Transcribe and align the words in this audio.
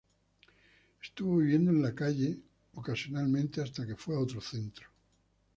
Estuvo 0.99 1.37
viviendo 1.37 1.69
en 1.69 1.79
la 1.83 1.93
calle 1.93 2.35
ocasionalmente 2.73 3.61
hasta 3.61 3.85
que 3.85 3.95
fue 3.95 4.15
a 4.15 4.19
otro 4.19 4.41
centro. 4.41 4.87